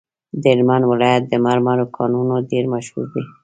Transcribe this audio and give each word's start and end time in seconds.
د 0.41 0.43
هلمند 0.53 0.83
ولایت 0.91 1.23
د 1.27 1.33
مرمرو 1.45 1.85
کانونه 1.97 2.35
ډیر 2.51 2.65
مشهور 2.73 3.05
دي. 3.13 3.23